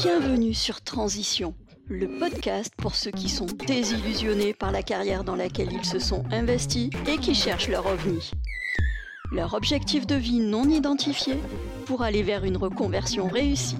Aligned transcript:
Bienvenue 0.00 0.54
sur 0.54 0.80
Transition, 0.80 1.56
le 1.88 2.06
podcast 2.20 2.72
pour 2.78 2.94
ceux 2.94 3.10
qui 3.10 3.28
sont 3.28 3.46
désillusionnés 3.46 4.54
par 4.54 4.70
la 4.70 4.84
carrière 4.84 5.24
dans 5.24 5.34
laquelle 5.34 5.72
ils 5.72 5.84
se 5.84 5.98
sont 5.98 6.22
investis 6.30 6.90
et 7.08 7.18
qui 7.18 7.34
cherchent 7.34 7.66
leur 7.66 7.84
ovni. 7.84 8.30
Leur 9.32 9.54
objectif 9.54 10.06
de 10.06 10.14
vie 10.14 10.38
non 10.38 10.68
identifié 10.68 11.34
pour 11.84 12.02
aller 12.02 12.22
vers 12.22 12.44
une 12.44 12.56
reconversion 12.56 13.26
réussie. 13.26 13.78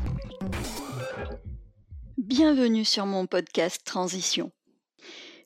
Bienvenue 2.17 2.85
sur 2.85 3.07
mon 3.07 3.27
podcast 3.27 3.83
Transition. 3.85 4.51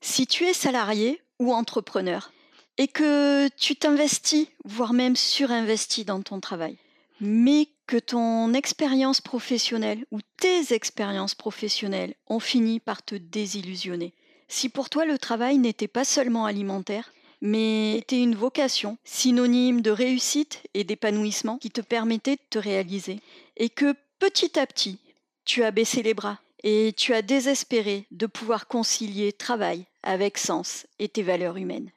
Si 0.01 0.27
tu 0.27 0.45
es 0.45 0.55
salarié 0.55 1.21
ou 1.39 1.53
entrepreneur 1.53 2.33
et 2.79 2.89
que 2.89 3.47
tu 3.59 3.77
t'investis, 3.77 4.49
voire 4.65 4.95
même 4.95 5.17
surinvestis 5.17 6.07
dans 6.07 6.23
ton 6.23 6.41
travail, 6.41 6.79
mais 7.23 7.69
que 7.87 7.97
ton 7.97 8.53
expérience 8.53 9.21
professionnelle 9.21 10.05
ou 10.11 10.19
tes 10.39 10.75
expériences 10.75 11.37
professionnelles 11.37 12.15
ont 12.27 12.41
fini 12.41 12.81
par 12.81 13.05
te 13.05 13.15
désillusionner. 13.15 14.13
Si 14.49 14.69
pour 14.69 14.91
toi 14.91 15.05
le 15.05 15.19
travail 15.19 15.59
n'était 15.59 15.89
pas 15.89 16.05
seulement 16.05 16.47
alimentaire, 16.47 17.13
mais 17.41 17.97
était 17.97 18.21
une 18.21 18.35
vocation, 18.35 18.99
synonyme 19.05 19.83
de 19.83 19.93
réussite 19.93 20.63
et 20.75 20.85
d'épanouissement 20.85 21.59
qui 21.59 21.71
te 21.71 21.81
permettait 21.81 22.37
de 22.37 22.43
te 22.51 22.59
réaliser, 22.59 23.21
et 23.57 23.69
que 23.69 23.95
petit 24.19 24.59
à 24.59 24.67
petit, 24.67 24.99
tu 25.45 25.63
as 25.63 25.71
baissé 25.71 26.03
les 26.03 26.15
bras 26.15 26.41
et 26.65 26.93
tu 26.97 27.15
as 27.15 27.23
désespéré 27.23 28.07
de 28.11 28.27
pouvoir 28.27 28.67
concilier 28.67 29.33
travail 29.33 29.87
avec 30.03 30.39
sens 30.39 30.87
et 30.99 31.09
tes 31.09 31.23
valeurs 31.23 31.57
humaines. 31.57 31.91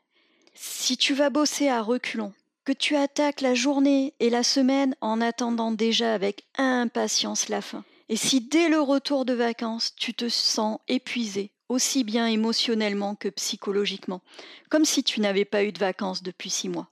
Si 0.53 0.97
tu 0.97 1.13
vas 1.13 1.29
bosser 1.29 1.67
à 1.67 1.81
reculons, 1.81 2.33
que 2.65 2.73
tu 2.73 2.95
attaques 2.95 3.41
la 3.41 3.53
journée 3.53 4.13
et 4.19 4.31
la 4.31 4.43
semaine 4.43 4.95
en 4.99 5.21
attendant 5.21 5.71
déjà 5.71 6.13
avec 6.13 6.45
impatience 6.57 7.47
la 7.47 7.61
fin, 7.61 7.83
et 8.09 8.15
si 8.15 8.41
dès 8.41 8.69
le 8.69 8.81
retour 8.81 9.23
de 9.23 9.33
vacances 9.33 9.93
tu 9.95 10.13
te 10.13 10.27
sens 10.29 10.79
épuisé, 10.87 11.51
aussi 11.69 12.03
bien 12.03 12.27
émotionnellement 12.27 13.15
que 13.15 13.29
psychologiquement, 13.29 14.21
comme 14.69 14.85
si 14.85 15.03
tu 15.03 15.21
n'avais 15.21 15.45
pas 15.45 15.63
eu 15.63 15.71
de 15.71 15.79
vacances 15.79 16.23
depuis 16.23 16.49
six 16.49 16.67
mois, 16.69 16.89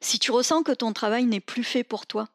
si 0.00 0.18
tu 0.18 0.30
ressens 0.30 0.62
que 0.62 0.72
ton 0.72 0.92
travail 0.94 1.24
n'est 1.24 1.40
plus 1.40 1.64
fait 1.64 1.84
pour 1.84 2.06
toi, 2.06 2.28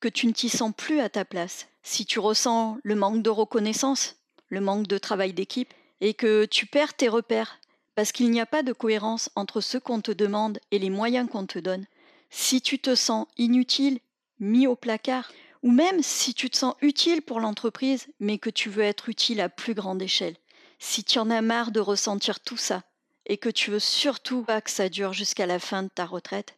que 0.00 0.08
tu 0.08 0.26
ne 0.26 0.32
t'y 0.32 0.48
sens 0.48 0.72
plus 0.76 1.00
à 1.00 1.08
ta 1.08 1.24
place, 1.24 1.68
si 1.84 2.04
tu 2.04 2.18
ressens 2.18 2.78
le 2.82 2.96
manque 2.96 3.22
de 3.22 3.30
reconnaissance, 3.30 4.16
le 4.48 4.60
manque 4.60 4.88
de 4.88 4.98
travail 4.98 5.32
d'équipe, 5.32 5.72
et 6.00 6.14
que 6.14 6.44
tu 6.44 6.66
perds 6.66 6.94
tes 6.94 7.08
repères, 7.08 7.60
parce 7.94 8.10
qu'il 8.10 8.30
n'y 8.30 8.40
a 8.40 8.46
pas 8.46 8.64
de 8.64 8.72
cohérence 8.72 9.30
entre 9.36 9.60
ce 9.60 9.78
qu'on 9.78 10.00
te 10.00 10.10
demande 10.10 10.58
et 10.72 10.80
les 10.80 10.90
moyens 10.90 11.28
qu'on 11.30 11.46
te 11.46 11.60
donne, 11.60 11.86
si 12.34 12.62
tu 12.62 12.78
te 12.78 12.94
sens 12.94 13.26
inutile, 13.36 14.00
mis 14.40 14.66
au 14.66 14.74
placard, 14.74 15.30
ou 15.62 15.70
même 15.70 16.02
si 16.02 16.32
tu 16.32 16.48
te 16.48 16.56
sens 16.56 16.74
utile 16.80 17.20
pour 17.20 17.40
l'entreprise, 17.40 18.08
mais 18.20 18.38
que 18.38 18.50
tu 18.50 18.70
veux 18.70 18.82
être 18.82 19.10
utile 19.10 19.40
à 19.40 19.50
plus 19.50 19.74
grande 19.74 20.00
échelle, 20.00 20.36
si 20.78 21.04
tu 21.04 21.18
en 21.18 21.30
as 21.30 21.42
marre 21.42 21.70
de 21.70 21.78
ressentir 21.78 22.40
tout 22.40 22.56
ça, 22.56 22.82
et 23.26 23.36
que 23.36 23.50
tu 23.50 23.70
veux 23.70 23.78
surtout 23.78 24.42
pas 24.42 24.62
que 24.62 24.70
ça 24.70 24.88
dure 24.88 25.12
jusqu'à 25.12 25.46
la 25.46 25.58
fin 25.58 25.82
de 25.82 25.90
ta 25.94 26.06
retraite, 26.06 26.56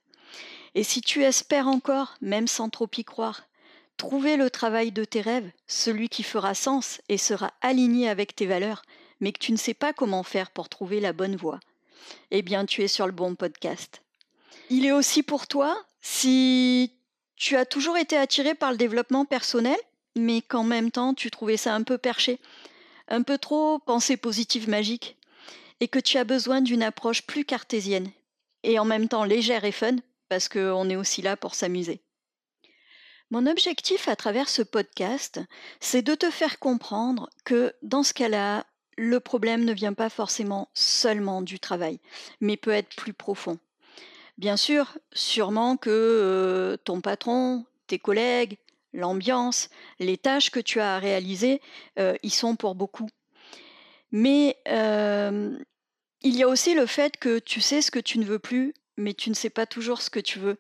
et 0.77 0.85
si 0.85 1.03
tu 1.03 1.25
espères 1.25 1.67
encore, 1.67 2.15
même 2.21 2.47
sans 2.47 2.71
trop 2.71 2.89
y 2.97 3.05
croire, 3.05 3.43
trouver 3.97 4.37
le 4.37 4.51
travail 4.51 4.93
de 4.93 5.05
tes 5.05 5.21
rêves, 5.21 5.51
celui 5.67 6.09
qui 6.09 6.23
fera 6.23 6.55
sens 6.55 7.01
et 7.09 7.19
sera 7.19 7.53
aligné 7.61 8.09
avec 8.09 8.37
tes 8.37 8.47
valeurs, 8.47 8.83
mais 9.19 9.33
que 9.33 9.41
tu 9.41 9.51
ne 9.51 9.57
sais 9.57 9.75
pas 9.75 9.93
comment 9.93 10.23
faire 10.23 10.53
pour 10.53 10.69
trouver 10.69 11.01
la 11.01 11.13
bonne 11.13 11.37
voie, 11.37 11.59
eh 12.31 12.43
bien 12.43 12.65
tu 12.65 12.83
es 12.83 12.89
sur 12.89 13.07
le 13.07 13.13
bon 13.13 13.35
podcast. 13.35 14.04
Il 14.71 14.87
est 14.87 14.93
aussi 14.93 15.23
pour 15.23 15.47
toi 15.47 15.77
si 16.01 16.93
tu 17.37 17.57
as 17.57 17.67
toujours 17.67 17.97
été 17.97 18.17
attiré 18.17 18.55
par 18.55 18.71
le 18.71 18.77
développement 18.77 19.25
personnel, 19.25 19.79
mais 20.17 20.43
qu'en 20.43 20.65
même 20.65 20.91
temps 20.91 21.15
tu 21.15 21.31
trouvais 21.31 21.57
ça 21.57 21.75
un 21.75 21.83
peu 21.83 21.99
perché, 21.99 22.39
un 23.09 23.23
peu 23.23 23.39
trop 23.39 23.79
pensée 23.79 24.17
positive 24.17 24.69
magique, 24.69 25.17
et 25.81 25.89
que 25.89 25.99
tu 25.99 26.19
as 26.19 26.25
besoin 26.25 26.61
d'une 26.61 26.83
approche 26.83 27.23
plus 27.23 27.45
cartésienne, 27.45 28.11
et 28.63 28.79
en 28.79 28.85
même 28.85 29.09
temps 29.09 29.25
légère 29.25 29.65
et 29.65 29.73
fun, 29.73 29.97
parce 30.29 30.49
qu'on 30.49 30.89
est 30.89 30.97
aussi 30.97 31.21
là 31.21 31.37
pour 31.37 31.55
s'amuser. 31.55 32.01
Mon 33.31 33.47
objectif 33.47 34.09
à 34.09 34.17
travers 34.17 34.49
ce 34.49 34.63
podcast, 34.63 35.41
c'est 35.81 36.03
de 36.03 36.15
te 36.15 36.31
faire 36.31 36.59
comprendre 36.59 37.29
que 37.45 37.75
dans 37.83 38.03
ce 38.03 38.15
cas-là, 38.15 38.65
le 38.97 39.19
problème 39.19 39.65
ne 39.65 39.73
vient 39.73 39.93
pas 39.93 40.09
forcément 40.09 40.69
seulement 40.73 41.43
du 41.43 41.59
travail, 41.59 41.99
mais 42.41 42.57
peut 42.57 42.71
être 42.71 42.95
plus 42.95 43.13
profond. 43.13 43.59
Bien 44.39 44.57
sûr, 44.57 44.99
sûrement 45.13 45.77
que 45.77 46.77
ton 46.85 47.01
patron, 47.01 47.65
tes 47.87 47.99
collègues, 47.99 48.59
l'ambiance, 48.93 49.69
les 49.99 50.17
tâches 50.17 50.51
que 50.51 50.61
tu 50.61 50.81
as 50.81 50.97
à 50.97 50.99
réaliser, 50.99 51.61
euh, 51.99 52.15
y 52.23 52.31
sont 52.31 52.57
pour 52.57 52.75
beaucoup. 52.75 53.09
Mais 54.11 54.57
il 54.67 56.37
y 56.37 56.43
a 56.43 56.49
aussi 56.49 56.75
le 56.75 56.87
fait 56.87 57.17
que 57.19 57.39
tu 57.39 57.61
sais 57.61 57.83
ce 57.83 57.91
que 57.91 57.99
tu 57.99 58.19
ne 58.19 58.25
veux 58.25 58.39
plus, 58.39 58.75
mais 58.97 59.13
tu 59.13 59.29
ne 59.31 59.35
sais 59.35 59.51
pas 59.51 59.67
toujours 59.67 60.01
ce 60.03 60.11
que 60.11 60.21
tu 60.21 60.39
veux. 60.39 60.57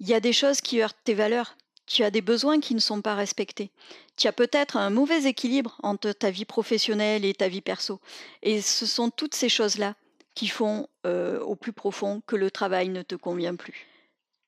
Il 0.00 0.08
y 0.08 0.14
a 0.14 0.20
des 0.20 0.32
choses 0.32 0.60
qui 0.60 0.82
heurtent 0.82 0.98
tes 1.04 1.14
valeurs. 1.14 1.56
Tu 1.86 2.02
as 2.02 2.10
des 2.10 2.20
besoins 2.20 2.60
qui 2.60 2.74
ne 2.74 2.80
sont 2.80 3.00
pas 3.02 3.14
respectés. 3.14 3.70
Tu 4.16 4.26
as 4.26 4.32
peut-être 4.32 4.76
un 4.76 4.90
mauvais 4.90 5.24
équilibre 5.24 5.78
entre 5.82 6.12
ta 6.12 6.30
vie 6.30 6.44
professionnelle 6.44 7.24
et 7.24 7.34
ta 7.34 7.48
vie 7.48 7.60
perso. 7.60 8.00
Et 8.42 8.60
ce 8.60 8.86
sont 8.86 9.10
toutes 9.10 9.34
ces 9.34 9.48
choses-là 9.48 9.94
qui 10.34 10.48
font 10.48 10.88
euh, 11.06 11.40
au 11.40 11.54
plus 11.54 11.72
profond 11.72 12.22
que 12.26 12.36
le 12.36 12.50
travail 12.50 12.88
ne 12.88 13.02
te 13.02 13.14
convient 13.14 13.54
plus. 13.54 13.86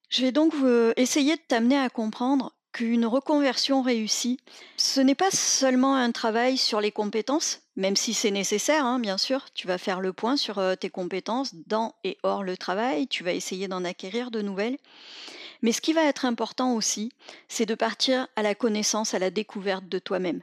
Je 0.08 0.22
vais 0.22 0.32
donc 0.32 0.54
euh, 0.62 0.92
essayer 0.96 1.36
de 1.36 1.42
t'amener 1.46 1.78
à 1.78 1.88
comprendre 1.88 2.52
qu'une 2.72 3.06
reconversion 3.06 3.80
réussie, 3.80 4.38
ce 4.76 5.00
n'est 5.00 5.14
pas 5.14 5.30
seulement 5.30 5.96
un 5.96 6.12
travail 6.12 6.58
sur 6.58 6.80
les 6.80 6.92
compétences, 6.92 7.62
même 7.74 7.96
si 7.96 8.12
c'est 8.12 8.30
nécessaire, 8.30 8.84
hein, 8.84 8.98
bien 8.98 9.16
sûr, 9.16 9.46
tu 9.54 9.66
vas 9.66 9.78
faire 9.78 10.00
le 10.00 10.12
point 10.12 10.36
sur 10.36 10.58
euh, 10.58 10.74
tes 10.74 10.90
compétences 10.90 11.54
dans 11.66 11.94
et 12.04 12.18
hors 12.22 12.42
le 12.42 12.56
travail, 12.56 13.08
tu 13.08 13.24
vas 13.24 13.32
essayer 13.32 13.66
d'en 13.66 13.84
acquérir 13.84 14.30
de 14.30 14.42
nouvelles. 14.42 14.76
Mais 15.62 15.72
ce 15.72 15.80
qui 15.80 15.94
va 15.94 16.04
être 16.04 16.26
important 16.26 16.74
aussi, 16.74 17.12
c'est 17.48 17.64
de 17.64 17.74
partir 17.74 18.28
à 18.36 18.42
la 18.42 18.54
connaissance, 18.54 19.14
à 19.14 19.18
la 19.18 19.30
découverte 19.30 19.88
de 19.88 19.98
toi-même. 19.98 20.42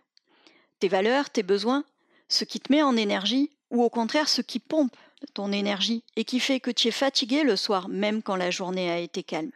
Tes 0.79 0.87
valeurs, 0.87 1.29
tes 1.29 1.43
besoins, 1.43 1.83
ce 2.29 2.45
qui 2.45 2.59
te 2.59 2.71
met 2.71 2.81
en 2.81 2.97
énergie, 2.97 3.51
ou 3.69 3.83
au 3.83 3.89
contraire 3.89 4.27
ce 4.27 4.41
qui 4.41 4.59
pompe 4.59 4.95
ton 5.33 5.51
énergie 5.51 6.03
et 6.15 6.25
qui 6.25 6.39
fait 6.39 6.59
que 6.59 6.71
tu 6.71 6.87
es 6.87 6.91
fatigué 6.91 7.43
le 7.43 7.55
soir 7.55 7.89
même 7.89 8.21
quand 8.21 8.35
la 8.35 8.51
journée 8.51 8.89
a 8.89 8.99
été 8.99 9.23
calme. 9.23 9.51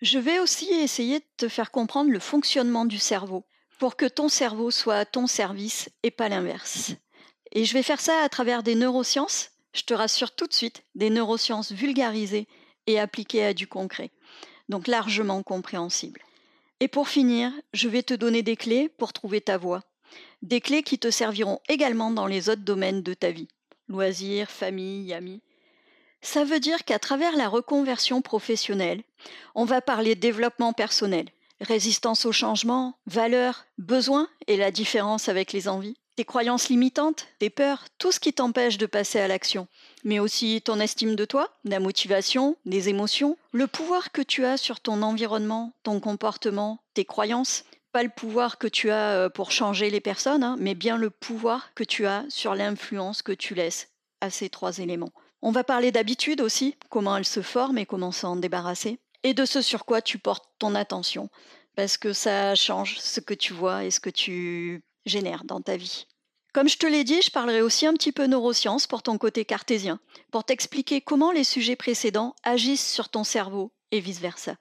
Je 0.00 0.18
vais 0.18 0.40
aussi 0.40 0.68
essayer 0.72 1.20
de 1.20 1.24
te 1.36 1.48
faire 1.48 1.70
comprendre 1.70 2.10
le 2.10 2.18
fonctionnement 2.18 2.84
du 2.84 2.98
cerveau 2.98 3.44
pour 3.78 3.96
que 3.96 4.06
ton 4.06 4.28
cerveau 4.28 4.70
soit 4.70 4.96
à 4.96 5.04
ton 5.04 5.26
service 5.26 5.88
et 6.02 6.10
pas 6.10 6.28
l'inverse. 6.28 6.92
Et 7.52 7.64
je 7.64 7.72
vais 7.72 7.82
faire 7.82 8.00
ça 8.00 8.22
à 8.22 8.28
travers 8.28 8.62
des 8.62 8.74
neurosciences, 8.74 9.50
je 9.72 9.82
te 9.82 9.94
rassure 9.94 10.34
tout 10.34 10.46
de 10.46 10.52
suite, 10.52 10.84
des 10.94 11.10
neurosciences 11.10 11.72
vulgarisées 11.72 12.48
et 12.86 12.98
appliquées 12.98 13.44
à 13.44 13.54
du 13.54 13.66
concret, 13.66 14.10
donc 14.68 14.86
largement 14.86 15.42
compréhensibles. 15.42 16.22
Et 16.80 16.88
pour 16.88 17.08
finir, 17.08 17.52
je 17.72 17.88
vais 17.88 18.02
te 18.02 18.14
donner 18.14 18.42
des 18.42 18.56
clés 18.56 18.88
pour 18.88 19.12
trouver 19.12 19.40
ta 19.40 19.56
voie, 19.56 19.82
des 20.42 20.60
clés 20.60 20.82
qui 20.82 20.98
te 20.98 21.10
serviront 21.10 21.60
également 21.68 22.10
dans 22.10 22.26
les 22.26 22.48
autres 22.48 22.62
domaines 22.62 23.02
de 23.02 23.14
ta 23.14 23.30
vie 23.30 23.48
loisirs, 23.88 24.50
famille, 24.50 25.12
amis. 25.12 25.40
Ça 26.20 26.44
veut 26.44 26.60
dire 26.60 26.84
qu'à 26.84 26.98
travers 26.98 27.36
la 27.36 27.48
reconversion 27.48 28.22
professionnelle, 28.22 29.02
on 29.54 29.64
va 29.64 29.80
parler 29.80 30.14
développement 30.14 30.72
personnel, 30.72 31.26
résistance 31.60 32.26
au 32.26 32.32
changement, 32.32 32.96
valeurs, 33.06 33.66
besoins 33.78 34.28
et 34.46 34.56
la 34.56 34.70
différence 34.70 35.28
avec 35.28 35.52
les 35.52 35.68
envies, 35.68 35.96
tes 36.16 36.24
croyances 36.24 36.68
limitantes, 36.68 37.26
tes 37.38 37.50
peurs, 37.50 37.86
tout 37.98 38.12
ce 38.12 38.20
qui 38.20 38.32
t'empêche 38.32 38.78
de 38.78 38.86
passer 38.86 39.18
à 39.18 39.28
l'action, 39.28 39.66
mais 40.04 40.18
aussi 40.18 40.60
ton 40.62 40.78
estime 40.78 41.16
de 41.16 41.24
toi, 41.24 41.58
la 41.64 41.80
motivation, 41.80 42.56
les 42.64 42.88
émotions, 42.88 43.36
le 43.52 43.66
pouvoir 43.66 44.12
que 44.12 44.22
tu 44.22 44.44
as 44.44 44.56
sur 44.56 44.80
ton 44.80 45.02
environnement, 45.02 45.72
ton 45.82 46.00
comportement, 46.00 46.80
tes 46.94 47.04
croyances, 47.04 47.64
pas 47.92 48.02
le 48.02 48.08
pouvoir 48.08 48.58
que 48.58 48.66
tu 48.66 48.90
as 48.90 49.12
euh, 49.12 49.28
pour 49.28 49.52
changer 49.52 49.90
les 49.90 50.00
personnes, 50.00 50.42
hein, 50.42 50.56
mais 50.58 50.74
bien 50.74 50.96
le 50.96 51.10
pouvoir 51.10 51.74
que 51.74 51.84
tu 51.84 52.06
as 52.06 52.24
sur 52.28 52.54
l'influence 52.54 53.22
que 53.22 53.32
tu 53.32 53.54
laisses 53.54 53.90
à 54.20 54.30
ces 54.30 54.48
trois 54.48 54.78
éléments. 54.78 55.12
On 55.42 55.52
va 55.52 55.64
parler 55.64 55.92
d'habitude 55.92 56.40
aussi, 56.40 56.76
comment 56.88 57.16
elles 57.16 57.24
se 57.24 57.42
forment 57.42 57.78
et 57.78 57.86
comment 57.86 58.12
s'en 58.12 58.36
débarrasser, 58.36 58.98
et 59.22 59.34
de 59.34 59.44
ce 59.44 59.60
sur 59.60 59.84
quoi 59.84 60.00
tu 60.00 60.18
portes 60.18 60.46
ton 60.58 60.74
attention, 60.74 61.28
parce 61.76 61.98
que 61.98 62.12
ça 62.12 62.54
change 62.54 62.98
ce 62.98 63.20
que 63.20 63.34
tu 63.34 63.52
vois 63.52 63.84
et 63.84 63.90
ce 63.90 64.00
que 64.00 64.10
tu 64.10 64.82
génères 65.04 65.44
dans 65.44 65.60
ta 65.60 65.76
vie. 65.76 66.06
Comme 66.52 66.68
je 66.68 66.76
te 66.76 66.86
l'ai 66.86 67.02
dit, 67.02 67.22
je 67.22 67.30
parlerai 67.30 67.62
aussi 67.62 67.86
un 67.86 67.94
petit 67.94 68.12
peu 68.12 68.26
neurosciences 68.26 68.86
pour 68.86 69.02
ton 69.02 69.16
côté 69.18 69.44
cartésien, 69.44 70.00
pour 70.30 70.44
t'expliquer 70.44 71.00
comment 71.00 71.32
les 71.32 71.44
sujets 71.44 71.76
précédents 71.76 72.34
agissent 72.42 72.92
sur 72.92 73.08
ton 73.08 73.24
cerveau 73.24 73.72
et 73.90 74.00
vice-versa. 74.00 74.56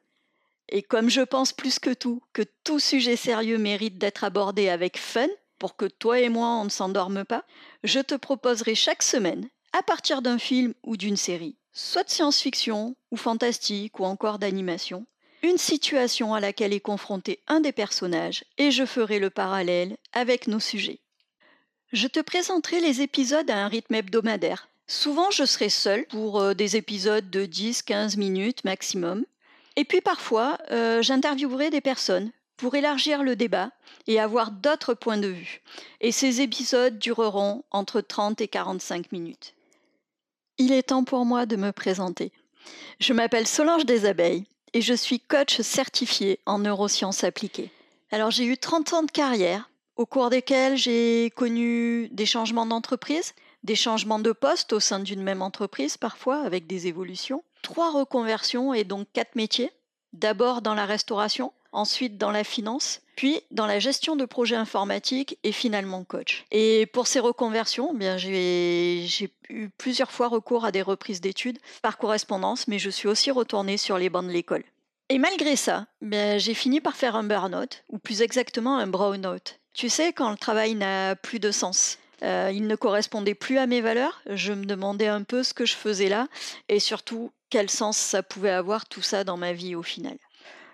Et 0.71 0.81
comme 0.81 1.09
je 1.09 1.21
pense 1.21 1.51
plus 1.53 1.79
que 1.79 1.93
tout 1.93 2.21
que 2.33 2.43
tout 2.63 2.79
sujet 2.79 3.15
sérieux 3.15 3.57
mérite 3.57 3.97
d'être 3.97 4.23
abordé 4.23 4.69
avec 4.69 4.97
fun, 4.97 5.27
pour 5.59 5.75
que 5.75 5.85
toi 5.85 6.19
et 6.19 6.29
moi 6.29 6.47
on 6.47 6.65
ne 6.65 6.69
s'endorme 6.69 7.25
pas, 7.25 7.43
je 7.83 7.99
te 7.99 8.15
proposerai 8.15 8.73
chaque 8.73 9.03
semaine, 9.03 9.49
à 9.73 9.83
partir 9.83 10.21
d'un 10.21 10.39
film 10.39 10.73
ou 10.83 10.97
d'une 10.97 11.17
série, 11.17 11.55
soit 11.73 12.03
de 12.03 12.09
science-fiction 12.09 12.95
ou 13.11 13.17
fantastique 13.17 13.99
ou 13.99 14.05
encore 14.05 14.39
d'animation, 14.39 15.05
une 15.43 15.57
situation 15.57 16.33
à 16.33 16.39
laquelle 16.39 16.73
est 16.73 16.79
confronté 16.79 17.39
un 17.47 17.61
des 17.61 17.71
personnages 17.71 18.43
et 18.57 18.71
je 18.71 18.85
ferai 18.85 19.19
le 19.19 19.29
parallèle 19.29 19.97
avec 20.13 20.47
nos 20.47 20.59
sujets. 20.59 20.99
Je 21.91 22.07
te 22.07 22.19
présenterai 22.19 22.79
les 22.79 23.01
épisodes 23.01 23.49
à 23.49 23.57
un 23.57 23.67
rythme 23.67 23.95
hebdomadaire. 23.95 24.69
Souvent, 24.87 25.29
je 25.31 25.45
serai 25.45 25.69
seule 25.69 26.05
pour 26.07 26.39
euh, 26.39 26.53
des 26.53 26.75
épisodes 26.75 27.29
de 27.29 27.45
10-15 27.45 28.17
minutes 28.17 28.63
maximum. 28.63 29.25
Et 29.75 29.85
puis 29.85 30.01
parfois, 30.01 30.57
euh, 30.71 31.01
j'interviewerai 31.01 31.69
des 31.69 31.81
personnes 31.81 32.31
pour 32.57 32.75
élargir 32.75 33.23
le 33.23 33.35
débat 33.35 33.71
et 34.07 34.19
avoir 34.19 34.51
d'autres 34.51 34.93
points 34.93 35.17
de 35.17 35.27
vue. 35.27 35.61
Et 35.99 36.11
ces 36.11 36.41
épisodes 36.41 36.99
dureront 36.99 37.63
entre 37.71 38.01
30 38.01 38.41
et 38.41 38.47
45 38.47 39.11
minutes. 39.11 39.53
Il 40.57 40.71
est 40.71 40.83
temps 40.89 41.03
pour 41.03 41.25
moi 41.25 41.45
de 41.45 41.55
me 41.55 41.71
présenter. 41.71 42.31
Je 42.99 43.13
m'appelle 43.13 43.47
Solange 43.47 43.85
des 43.85 44.05
Abeilles 44.05 44.45
et 44.73 44.81
je 44.81 44.93
suis 44.93 45.19
coach 45.19 45.61
certifié 45.61 46.39
en 46.45 46.59
neurosciences 46.59 47.23
appliquées. 47.23 47.71
Alors 48.11 48.29
j'ai 48.29 48.45
eu 48.45 48.57
30 48.57 48.93
ans 48.93 49.03
de 49.03 49.11
carrière 49.11 49.69
au 49.95 50.05
cours 50.05 50.29
desquels 50.29 50.77
j'ai 50.77 51.31
connu 51.35 52.09
des 52.09 52.25
changements 52.25 52.65
d'entreprise, 52.65 53.33
des 53.63 53.75
changements 53.75 54.19
de 54.19 54.31
poste 54.31 54.73
au 54.73 54.79
sein 54.79 54.99
d'une 54.99 55.23
même 55.23 55.41
entreprise 55.41 55.97
parfois 55.97 56.41
avec 56.43 56.67
des 56.67 56.87
évolutions, 56.87 57.43
trois 57.61 57.91
reconversions 57.91 58.73
et 58.73 58.83
donc 58.83 59.07
quatre 59.13 59.35
métiers. 59.35 59.71
D'abord 60.13 60.61
dans 60.61 60.73
la 60.73 60.85
restauration, 60.85 61.53
ensuite 61.71 62.17
dans 62.17 62.31
la 62.31 62.43
finance, 62.43 63.01
puis 63.15 63.41
dans 63.51 63.65
la 63.65 63.79
gestion 63.79 64.15
de 64.15 64.25
projets 64.25 64.55
informatiques 64.55 65.37
et 65.43 65.51
finalement 65.51 66.03
coach. 66.03 66.45
Et 66.51 66.85
pour 66.87 67.07
ces 67.07 67.19
reconversions, 67.19 67.91
eh 67.93 67.97
bien 67.97 68.17
j'ai 68.17 69.31
eu 69.49 69.69
plusieurs 69.77 70.11
fois 70.11 70.27
recours 70.27 70.65
à 70.65 70.71
des 70.71 70.81
reprises 70.81 71.21
d'études 71.21 71.59
par 71.81 71.97
correspondance, 71.97 72.67
mais 72.67 72.79
je 72.79 72.89
suis 72.89 73.07
aussi 73.07 73.31
retournée 73.31 73.77
sur 73.77 73.97
les 73.97 74.09
bancs 74.09 74.25
de 74.25 74.31
l'école. 74.31 74.63
Et 75.09 75.17
malgré 75.17 75.57
ça, 75.57 75.87
ben, 76.01 76.39
j'ai 76.39 76.53
fini 76.53 76.79
par 76.79 76.95
faire 76.95 77.17
un 77.17 77.23
burn-out, 77.23 77.83
ou 77.89 77.97
plus 77.97 78.21
exactement 78.21 78.77
un 78.77 78.87
brown-out. 78.87 79.59
Tu 79.73 79.89
sais, 79.89 80.13
quand 80.13 80.31
le 80.31 80.37
travail 80.37 80.73
n'a 80.75 81.17
plus 81.17 81.39
de 81.39 81.51
sens, 81.51 81.97
euh, 82.23 82.51
il 82.53 82.67
ne 82.67 82.75
correspondait 82.75 83.35
plus 83.35 83.57
à 83.57 83.67
mes 83.67 83.81
valeurs, 83.81 84.21
je 84.27 84.53
me 84.53 84.65
demandais 84.65 85.07
un 85.07 85.23
peu 85.23 85.43
ce 85.43 85.53
que 85.53 85.65
je 85.65 85.75
faisais 85.75 86.09
là, 86.09 86.27
et 86.69 86.79
surtout 86.79 87.31
quel 87.49 87.69
sens 87.69 87.97
ça 87.97 88.23
pouvait 88.23 88.51
avoir 88.51 88.87
tout 88.87 89.01
ça 89.01 89.23
dans 89.23 89.37
ma 89.37 89.53
vie 89.53 89.75
au 89.75 89.83
final. 89.83 90.17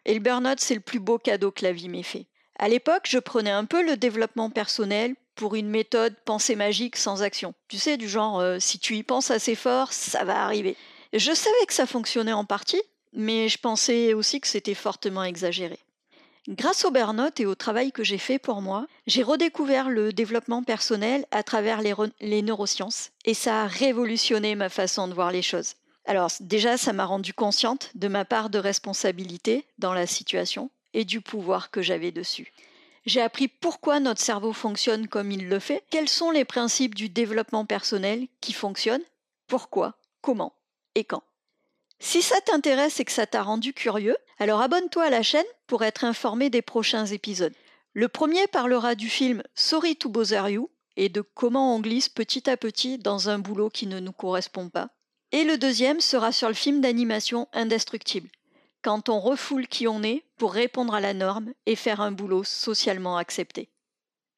Et 0.06 0.14
le 0.14 0.20
burn-out, 0.20 0.60
c'est 0.60 0.76
le 0.76 0.80
plus 0.80 1.00
beau 1.00 1.18
cadeau 1.18 1.52
que 1.52 1.64
la 1.64 1.74
vie 1.74 1.90
m'ait 1.90 2.04
fait. 2.04 2.26
À 2.60 2.70
l'époque, 2.70 3.06
je 3.08 3.20
prenais 3.20 3.52
un 3.52 3.66
peu 3.66 3.86
le 3.86 3.98
développement 3.98 4.50
personnel 4.50 5.16
pour 5.36 5.56
une 5.56 5.70
méthode 5.70 6.16
pensée 6.26 6.56
magique 6.56 6.96
sans 6.96 7.22
action. 7.22 7.54
Tu 7.68 7.78
sais, 7.78 7.98
du 7.98 8.10
genre, 8.10 8.40
euh, 8.40 8.58
si 8.60 8.80
tu 8.80 8.96
y 8.96 9.04
penses 9.04 9.32
assez 9.32 9.56
fort, 9.56 9.94
ça 9.94 10.24
va 10.24 10.44
arriver. 10.44 10.76
Je 11.14 11.34
savais 11.34 11.66
que 11.68 11.74
ça 11.74 11.86
fonctionnait 11.86 12.34
en 12.34 12.46
partie, 12.46 12.82
mais 13.14 13.48
je 13.48 13.58
pensais 13.58 14.14
aussi 14.14 14.42
que 14.42 14.48
c'était 14.48 14.74
fortement 14.74 15.24
exagéré. 15.24 15.80
Grâce 16.48 16.86
au 16.86 16.92
burn-out 16.92 17.42
et 17.42 17.46
au 17.46 17.56
travail 17.56 17.92
que 17.92 18.06
j'ai 18.06 18.18
fait 18.18 18.40
pour 18.40 18.62
moi, 18.62 18.88
j'ai 19.06 19.22
redécouvert 19.22 19.90
le 19.90 20.14
développement 20.14 20.64
personnel 20.64 21.26
à 21.32 21.44
travers 21.44 21.82
les, 21.82 22.42
neurosciences 22.42 23.12
et 23.26 23.34
ça 23.34 23.64
a 23.64 23.68
révolutionné 23.68 24.56
ma 24.56 24.70
façon 24.70 25.10
de 25.10 25.14
voir 25.14 25.34
les 25.34 25.42
choses. 25.42 25.74
Alors 26.06 26.32
déjà, 26.40 26.78
ça 26.78 26.94
m'a 26.94 27.04
rendu 27.04 27.34
consciente 27.34 27.92
de 27.96 28.08
ma 28.08 28.24
part 28.24 28.50
de 28.50 28.60
responsabilité 28.60 29.66
dans 29.78 29.94
la 29.94 30.08
situation 30.08 30.72
et 30.94 31.04
du 31.04 31.20
pouvoir 31.20 31.70
que 31.70 31.82
j'avais 31.82 32.14
dessus. 32.14 32.54
J'ai 33.06 33.22
appris 33.22 33.50
pourquoi 33.50 34.00
notre 34.00 34.22
cerveau 34.22 34.54
fonctionne 34.54 35.10
comme 35.10 35.32
il 35.32 35.50
le 35.50 35.60
fait, 35.60 35.84
quels 35.90 36.08
sont 36.08 36.32
les 36.32 36.46
principes 36.46 36.96
du 36.96 37.10
développement 37.10 37.66
personnel 37.66 38.26
qui 38.40 38.54
fonctionnent, 38.54 39.04
pourquoi, 39.48 39.96
comment 40.22 40.54
et 40.96 41.04
quand. 41.04 41.24
Si 42.00 42.22
ça 42.22 42.40
t'intéresse 42.42 43.00
et 43.00 43.06
que 43.06 43.12
ça 43.12 43.26
t'a 43.26 43.42
rendu 43.42 43.74
curieux, 43.74 44.18
alors 44.38 44.62
abonne-toi 44.62 45.06
à 45.06 45.10
la 45.10 45.24
chaîne 45.24 45.46
pour 45.66 45.84
être 45.84 46.04
informé 46.04 46.50
des 46.50 46.62
prochains 46.62 47.08
épisodes. 47.08 47.54
Le 47.94 48.08
premier 48.08 48.46
parlera 48.48 48.94
du 48.94 49.10
film 49.10 49.42
Sorry 49.56 49.96
to 49.96 50.10
Bother 50.10 50.50
You 50.50 50.70
et 50.96 51.10
de 51.10 51.22
comment 51.22 51.76
on 51.76 51.80
glisse 51.80 52.10
petit 52.10 52.50
à 52.50 52.58
petit 52.58 53.00
dans 53.00 53.30
un 53.30 53.40
boulot 53.40 53.70
qui 53.70 53.88
ne 53.88 54.00
nous 54.00 54.12
correspond 54.12 54.70
pas. 54.70 54.90
Et 55.32 55.44
le 55.44 55.58
deuxième 55.58 56.00
sera 56.00 56.32
sur 56.32 56.48
le 56.48 56.54
film 56.54 56.80
d'animation 56.80 57.48
Indestructible, 57.54 58.30
quand 58.82 59.10
on 59.10 59.20
refoule 59.20 59.68
qui 59.68 59.88
on 59.88 60.04
est 60.04 60.24
pour 60.38 60.54
répondre 60.54 60.94
à 60.94 61.02
la 61.02 61.14
norme 61.14 61.54
et 61.66 61.76
faire 61.76 62.02
un 62.02 62.12
boulot 62.12 62.44
socialement 62.44 63.18
accepté. 63.18 63.70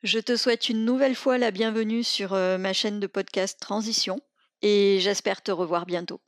Je 0.02 0.20
te 0.20 0.38
souhaite 0.38 0.70
une 0.70 0.86
nouvelle 0.86 1.16
fois 1.16 1.38
la 1.38 1.52
bienvenue 1.52 2.06
sur 2.06 2.34
euh, 2.34 2.58
ma 2.58 2.72
chaîne 2.72 3.02
de 3.02 3.08
podcast 3.08 3.60
Transition 3.60 4.22
et 4.62 5.00
j'espère 5.02 5.44
te 5.44 5.52
revoir 5.52 5.86
bientôt. 5.86 6.22